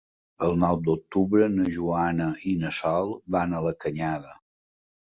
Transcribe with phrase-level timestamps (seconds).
[0.45, 4.39] El nou d'octubre na Joana i na Sol van a la Canyada.